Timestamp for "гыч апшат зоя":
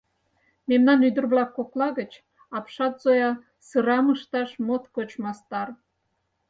1.99-3.31